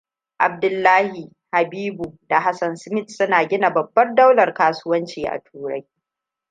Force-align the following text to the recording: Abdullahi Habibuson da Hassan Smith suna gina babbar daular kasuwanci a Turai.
Abdullahi 0.39 1.29
Habibuson 1.53 2.17
da 2.29 2.39
Hassan 2.41 2.75
Smith 2.75 3.09
suna 3.09 3.45
gina 3.47 3.69
babbar 3.71 4.15
daular 4.15 4.53
kasuwanci 4.53 5.27
a 5.27 5.39
Turai. 5.39 5.85